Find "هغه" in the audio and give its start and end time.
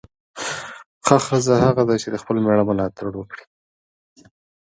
1.65-1.83